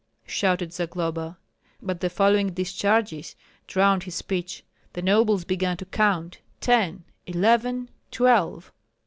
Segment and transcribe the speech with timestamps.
[0.25, 1.37] shouted Zagloba.
[1.79, 3.35] But the following discharges
[3.67, 4.63] drowned his speech.
[4.93, 8.71] The nobles began to count: "Ten, eleven, twelve!"